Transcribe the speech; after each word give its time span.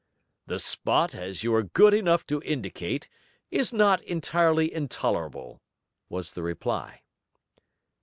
'The 0.47 0.57
spot, 0.57 1.13
as 1.13 1.43
you 1.43 1.53
are 1.53 1.61
good 1.61 1.93
enough 1.93 2.25
to 2.25 2.41
indicate, 2.41 3.07
is 3.51 3.71
not 3.71 4.01
entirely 4.01 4.73
intolerable,' 4.73 5.61
was 6.09 6.31
the 6.31 6.41
reply. 6.41 7.03